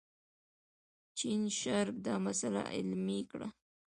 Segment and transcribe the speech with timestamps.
[1.17, 3.47] جین شارپ دا مسئله علمي کړه.